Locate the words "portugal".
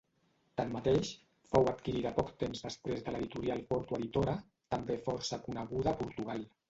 6.01-6.43